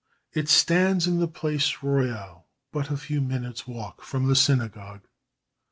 It 0.33 0.49
stands 0.49 1.05
in 1.05 1.19
the 1.19 1.27
Place 1.27 1.83
Royale 1.83 2.47
but 2.71 2.89
a 2.89 2.97
few 2.97 3.21
minutes' 3.21 3.67
walk 3.67 4.01
from 4.03 4.25
the 4.25 4.35
synagogue. 4.35 5.03